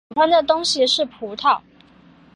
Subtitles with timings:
[0.09, 1.61] 喜欢的东西是葡萄。